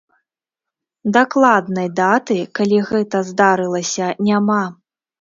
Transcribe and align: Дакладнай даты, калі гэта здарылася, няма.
Дакладнай 1.17 1.87
даты, 2.01 2.39
калі 2.61 2.83
гэта 2.91 3.25
здарылася, 3.31 4.13
няма. 4.33 4.63